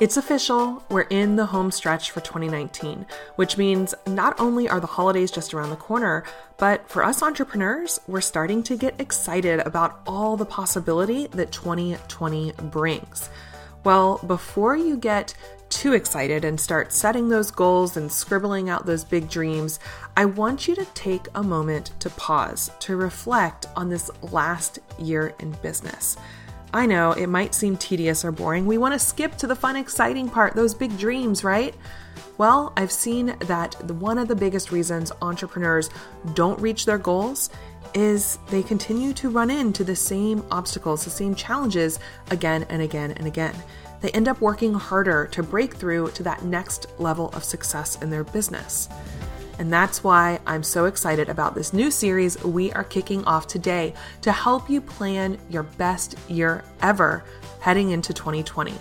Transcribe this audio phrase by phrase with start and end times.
[0.00, 4.86] It's official, we're in the home stretch for 2019, which means not only are the
[4.86, 6.22] holidays just around the corner,
[6.56, 12.52] but for us entrepreneurs, we're starting to get excited about all the possibility that 2020
[12.70, 13.28] brings.
[13.82, 15.34] Well, before you get
[15.68, 19.80] too excited and start setting those goals and scribbling out those big dreams,
[20.16, 25.34] I want you to take a moment to pause, to reflect on this last year
[25.40, 26.16] in business.
[26.72, 28.66] I know it might seem tedious or boring.
[28.66, 31.74] We want to skip to the fun, exciting part, those big dreams, right?
[32.36, 35.90] Well, I've seen that one of the biggest reasons entrepreneurs
[36.34, 37.50] don't reach their goals
[37.94, 41.98] is they continue to run into the same obstacles, the same challenges
[42.30, 43.54] again and again and again.
[44.00, 48.10] They end up working harder to break through to that next level of success in
[48.10, 48.88] their business.
[49.58, 53.92] And that's why I'm so excited about this new series we are kicking off today
[54.22, 57.24] to help you plan your best year ever
[57.60, 58.72] heading into 2020.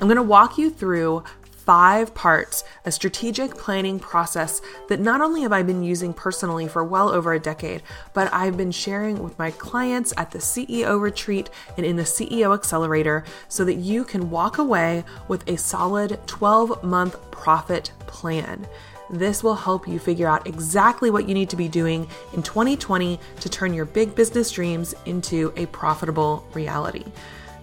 [0.00, 1.22] I'm going to walk you through
[1.66, 6.84] five parts, a strategic planning process that not only have I been using personally for
[6.84, 7.82] well over a decade,
[8.14, 12.54] but I've been sharing with my clients at the CEO retreat and in the CEO
[12.54, 18.66] accelerator so that you can walk away with a solid 12 month profit plan.
[19.08, 23.20] This will help you figure out exactly what you need to be doing in 2020
[23.40, 27.04] to turn your big business dreams into a profitable reality.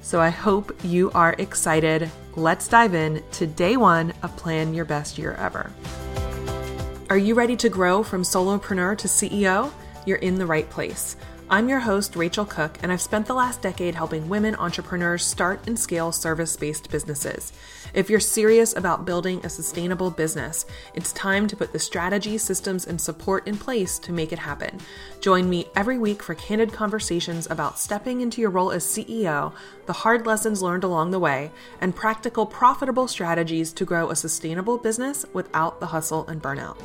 [0.02, 2.10] So I hope you are excited.
[2.36, 5.72] Let's dive in to day one of Plan Your Best Year Ever.
[7.10, 9.72] Are you ready to grow from solopreneur to CEO?
[10.06, 11.18] You're in the right place.
[11.50, 15.68] I'm your host, Racheal Cook, and I've spent the last decade helping women entrepreneurs start
[15.68, 17.52] and scale service based businesses.
[17.94, 22.88] If you're serious about building a sustainable business, it's time to put the strategy, systems,
[22.88, 24.80] and support in place to make it happen.
[25.20, 29.54] Join me every week for candid conversations about stepping into your role as CEO,
[29.86, 34.78] the hard lessons learned along the way, and practical, profitable strategies to grow a sustainable
[34.78, 36.78] business without the hustle and burnout.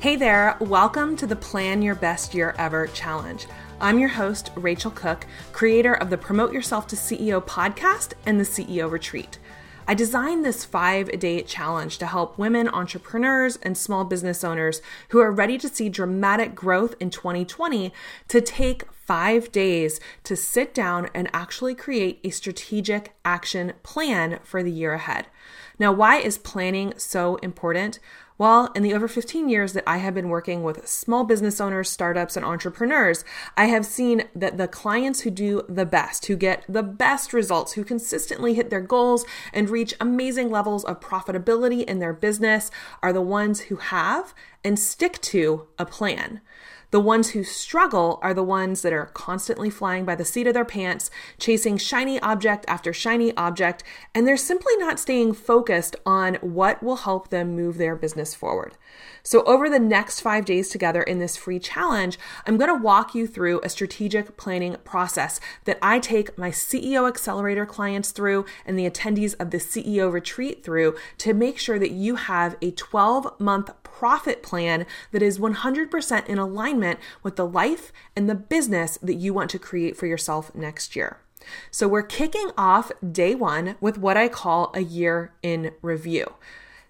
[0.00, 3.48] Hey there, welcome to the Plan Your Best Year Ever Challenge.
[3.80, 8.44] I'm your host, Racheal Cook, creator of the Promote Yourself to CEO podcast and the
[8.44, 9.40] CEO Retreat.
[9.88, 15.18] I designed this five day challenge to help women entrepreneurs and small business owners who
[15.18, 17.92] are ready to see dramatic growth in 2020
[18.28, 24.62] to take five days to sit down and actually create a strategic action plan for
[24.62, 25.26] the year ahead.
[25.78, 28.00] Now, why is planning so important?
[28.36, 31.88] Well, in the over 15 years that I have been working with small business owners,
[31.88, 33.24] startups, and entrepreneurs,
[33.56, 37.72] I have seen that the clients who do the best, who get the best results,
[37.72, 42.70] who consistently hit their goals and reach amazing levels of profitability in their business
[43.02, 46.42] are the ones who have and stick to a plan.
[46.90, 50.54] The ones who struggle are the ones that are constantly flying by the seat of
[50.54, 53.84] their pants, chasing shiny object after shiny object,
[54.14, 58.76] and they're simply not staying focused on what will help them move their business forward.
[59.22, 63.14] So, over the next five days together in this free challenge, I'm going to walk
[63.14, 68.78] you through a strategic planning process that I take my CEO Accelerator clients through and
[68.78, 73.38] the attendees of the CEO retreat through to make sure that you have a 12
[73.38, 79.14] month profit plan that is 100% in alignment with the life and the business that
[79.14, 81.18] you want to create for yourself next year.
[81.70, 86.34] So, we're kicking off day one with what I call a year in review.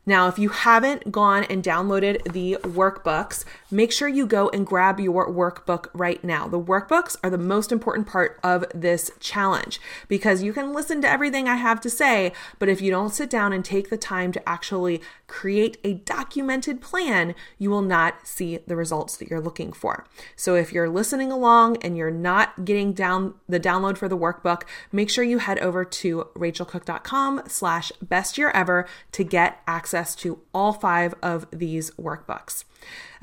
[0.09, 4.99] Now, if you haven't gone and downloaded the workbooks, make sure you go and grab
[4.99, 6.49] your workbook right now.
[6.49, 11.11] The workbooks are the most important part of this challenge because you can listen to
[11.11, 14.33] everything I have to say, but if you don't sit down and take the time
[14.33, 19.73] to actually create a documented plan, you will not see the results that you're looking
[19.73, 20.07] for.
[20.37, 24.63] So if you're listening along and you're not getting down the download for the workbook,
[24.91, 30.15] make sure you head over to rachealcook.com slash best year ever to get access access
[30.15, 32.65] to all five of these workbooks.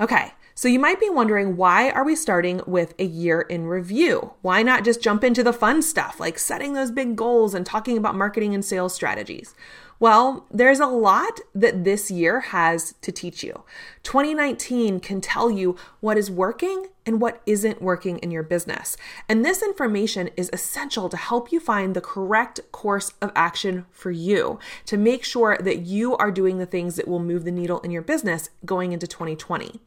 [0.00, 4.34] Okay, so you might be wondering why are we starting with a year in review?
[4.42, 7.96] Why not just jump into the fun stuff like setting those big goals and talking
[7.96, 9.54] about marketing and sales strategies?
[9.98, 13.64] Well, there's a lot that this year has to teach you.
[14.02, 18.96] 2019 can tell you what is working and what isn't working in your business.
[19.28, 24.10] And this information is essential to help you find the correct course of action for
[24.10, 27.80] you to make sure that you are doing the things that will move the needle
[27.80, 29.80] in your business going into 2020.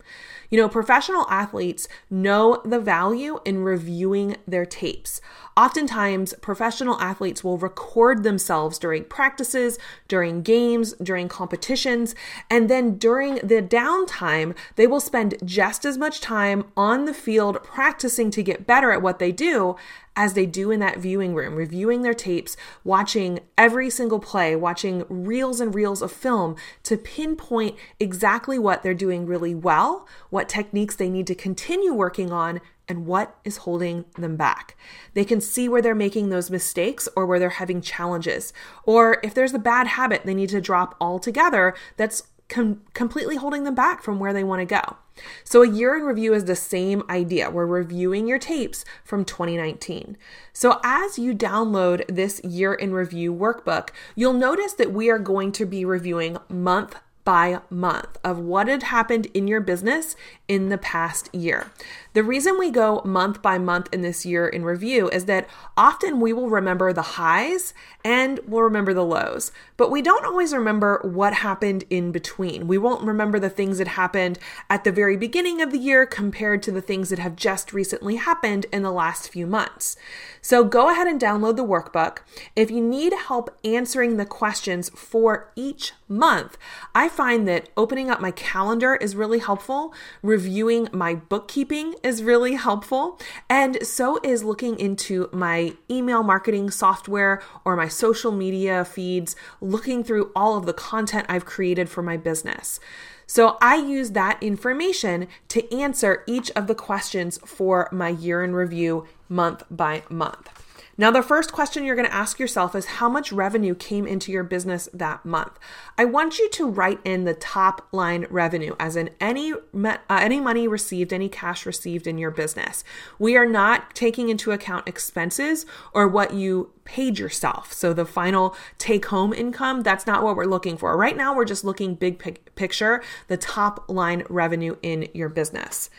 [0.49, 5.21] You know, professional athletes know the value in reviewing their tapes.
[5.55, 9.77] Oftentimes, professional athletes will record themselves during practices,
[10.07, 12.15] during games, during competitions,
[12.49, 17.63] and then during the downtime, they will spend just as much time on the field
[17.63, 19.75] practicing to get better at what they do
[20.15, 25.05] as they do in that viewing room, reviewing their tapes, watching every single play, watching
[25.09, 30.95] reels and reels of film to pinpoint exactly what they're doing really well, what techniques
[30.95, 34.75] they need to continue working on, and what is holding them back.
[35.13, 38.51] They can see where they're making those mistakes or where they're having challenges.
[38.83, 43.63] Or if there's a bad habit they need to drop altogether that's com- completely holding
[43.63, 44.97] them back from where they want to go.
[45.43, 47.49] So, a year in review is the same idea.
[47.49, 50.17] We're reviewing your tapes from 2019.
[50.53, 55.51] So, as you download this year in review workbook, you'll notice that we are going
[55.53, 56.95] to be reviewing month
[57.29, 60.15] by month of what had happened in your business
[60.47, 61.69] in the past year.
[62.13, 65.47] The reason we go month by month in this year in review is that
[65.77, 70.53] often we will remember the highs and we'll remember the lows, but we don't always
[70.53, 72.67] remember what happened in between.
[72.67, 76.63] We won't remember the things that happened at the very beginning of the year compared
[76.63, 79.95] to the things that have just recently happened in the last few months.
[80.41, 82.19] So go ahead and download the workbook.
[82.55, 86.57] If you need help answering the questions for each month,
[86.95, 89.93] I find that opening up my calendar is really helpful.
[90.23, 93.19] Reviewing my bookkeeping is really helpful.
[93.49, 100.01] And so is looking into my email marketing software or my social media feeds, looking
[100.01, 102.79] through all of the content I've created for my business.
[103.27, 108.55] So I use that information to answer each of the questions for my year in
[108.55, 110.58] review month by month.
[110.99, 114.33] Now, the first question you're going to ask yourself is how much revenue came into
[114.33, 115.57] your business that month?
[115.97, 120.41] I want you to write in the top line revenue, as in any uh, any
[120.41, 122.83] money received, any cash received in your business.
[123.17, 127.71] We are not taking into account expenses or what you paid yourself.
[127.71, 130.97] So the final take home income, that's not what we're looking for.
[130.97, 132.17] Right now, we're just looking big
[132.55, 135.91] picture, the top line revenue in your business.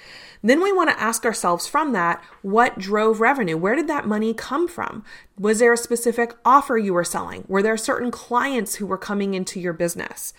[0.43, 3.57] Then we want to ask ourselves from that, what drove revenue?
[3.57, 5.05] Where did that money come from?
[5.39, 7.45] Was there a specific offer you were selling?
[7.47, 10.33] Were there certain clients who were coming into your business?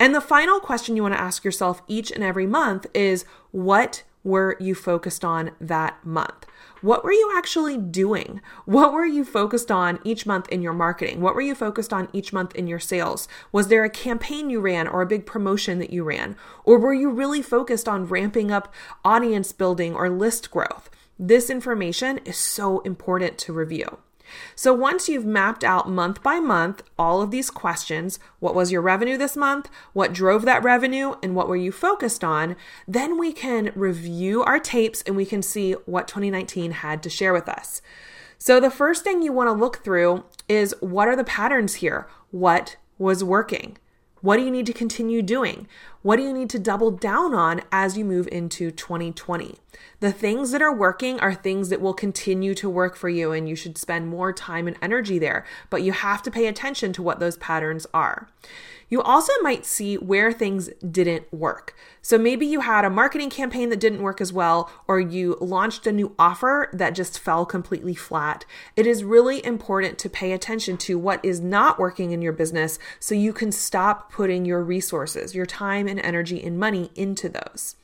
[0.00, 4.02] And the final question you want to ask yourself each and every month is what
[4.24, 6.46] were you focused on that month?
[6.82, 8.40] What were you actually doing?
[8.64, 11.20] What were you focused on each month in your marketing?
[11.20, 13.28] What were you focused on each month in your sales?
[13.52, 16.34] Was there a campaign you ran or a big promotion that you ran?
[16.64, 18.74] Or were you really focused on ramping up
[19.04, 20.90] audience building or list growth?
[21.16, 23.98] This information is so important to review.
[24.54, 28.82] So once you've mapped out month by month all of these questions what was your
[28.82, 29.68] revenue this month?
[29.92, 31.14] What drove that revenue?
[31.22, 32.56] And what were you focused on?
[32.86, 37.32] Then we can review our tapes and we can see what 2019 had to share
[37.32, 37.82] with us.
[38.38, 42.08] So the first thing you want to look through is what are the patterns here?
[42.30, 43.78] What was working?
[44.22, 45.66] What do you need to continue doing?
[46.02, 49.56] What do you need to double down on as you move into 2020?
[49.98, 53.48] The things that are working are things that will continue to work for you, and
[53.48, 57.02] you should spend more time and energy there, but you have to pay attention to
[57.02, 58.28] what those patterns are.
[58.92, 61.74] You also might see where things didn't work.
[62.02, 65.86] So maybe you had a marketing campaign that didn't work as well, or you launched
[65.86, 68.44] a new offer that just fell completely flat.
[68.76, 72.78] It is really important to pay attention to what is not working in your business
[73.00, 77.76] so you can stop putting your resources, your time and energy and money into those.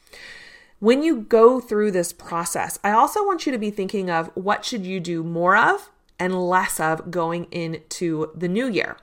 [0.78, 4.62] When you go through this process, I also want you to be thinking of what
[4.62, 8.98] should you do more of and less of going into the new year.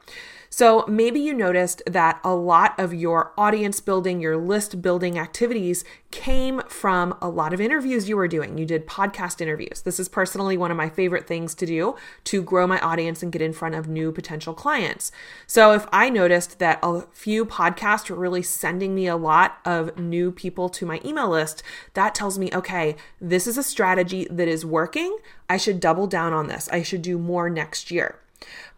[0.55, 5.83] So maybe you noticed that a lot of your audience building, your list building activities
[6.11, 8.57] came from a lot of interviews you were doing.
[8.57, 9.81] You did podcast interviews.
[9.81, 13.33] This is personally one of my favorite things to do to grow my audience and
[13.33, 15.11] get in front of new potential clients.
[15.45, 19.99] So if I noticed that a few podcasts were really sending me a lot of
[19.99, 21.63] new people to my email list,
[21.95, 25.17] that tells me, okay, this is a strategy that is working.
[25.49, 26.69] I should double down on this.
[26.71, 28.19] I should do more next year.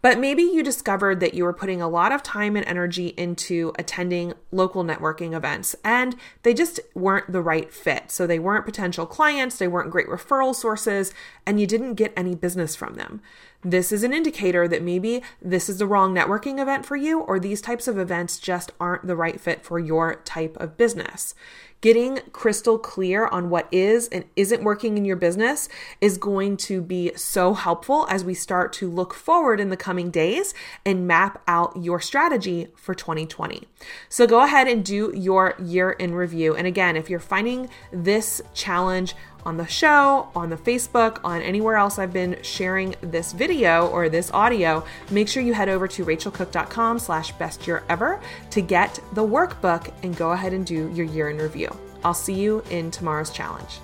[0.00, 3.72] But maybe you discovered that you were putting a lot of time and energy into
[3.78, 6.14] attending local networking events and
[6.44, 8.10] they just weren't the right fit.
[8.12, 11.12] So they weren't potential clients, they weren't great referral sources,
[11.44, 13.20] and you didn't get any business from them.
[13.64, 17.40] This is an indicator that maybe this is the wrong networking event for you, or
[17.40, 21.34] these types of events just aren't the right fit for your type of business.
[21.80, 25.68] Getting crystal clear on what is and isn't working in your business
[26.00, 30.10] is going to be so helpful as we start to look forward in the coming
[30.10, 30.52] days
[30.84, 33.66] and map out your strategy for 2020.
[34.10, 36.54] So go ahead and do your year in review.
[36.54, 39.14] And again, if you're finding this challenge
[39.46, 44.10] on the show, on the Facebook, on anywhere else I've been sharing this video or
[44.10, 49.00] this audio, make sure you head over to rachealcook.com slash best year ever to get
[49.14, 51.74] the workbook and go ahead and do your year in review.
[52.04, 53.80] I'll see you in tomorrow's challenge.